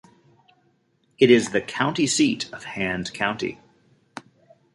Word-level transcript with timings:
It 1.19 1.29
is 1.29 1.51
the 1.51 1.61
county 1.61 2.07
seat 2.07 2.51
of 2.51 2.63
Hand 2.63 3.13
County. 3.13 3.59